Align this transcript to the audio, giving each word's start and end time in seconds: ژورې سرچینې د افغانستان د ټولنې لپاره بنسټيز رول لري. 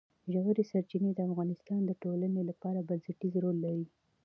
ژورې 0.31 0.63
سرچینې 0.71 1.11
د 1.15 1.19
افغانستان 1.29 1.81
د 1.85 1.91
ټولنې 2.03 2.41
لپاره 2.49 2.85
بنسټيز 2.89 3.33
رول 3.43 3.57
لري. 3.65 3.85